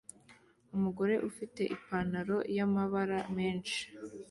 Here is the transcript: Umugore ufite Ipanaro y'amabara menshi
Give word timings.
Umugore 0.75 1.15
ufite 1.29 1.61
Ipanaro 1.75 2.37
y'amabara 2.57 3.19
menshi 3.37 3.81